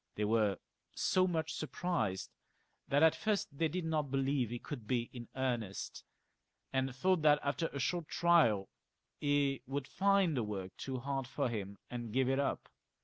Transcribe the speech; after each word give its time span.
They 0.15 0.25
were 0.25 0.57
so 0.95 1.27
much 1.27 1.53
surprised 1.53 2.31
that 2.87 3.03
at 3.03 3.15
first 3.15 3.55
they 3.55 3.67
did 3.67 3.85
not 3.85 4.09
believe 4.09 4.49
he 4.49 4.57
could 4.57 4.87
be 4.87 5.11
in 5.13 5.27
earnest, 5.35 6.03
and 6.73 6.95
thought 6.95 7.21
that 7.21 7.37
after 7.43 7.67
a 7.67 7.77
short 7.77 8.07
trial 8.07 8.67
he 9.19 9.61
would 9.67 9.85
find 9.87 10.35
the 10.35 10.41
work 10.41 10.75
too 10.75 10.97
hard 10.97 11.27
for 11.27 11.49
him, 11.49 11.77
and 11.91 12.11
give 12.11 12.29
it 12.29 12.39
up. 12.39 12.67